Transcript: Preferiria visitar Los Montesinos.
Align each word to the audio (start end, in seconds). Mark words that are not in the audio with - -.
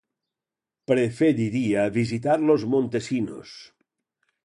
Preferiria 0.91 1.85
visitar 2.01 2.41
Los 2.49 2.69
Montesinos. 2.75 3.57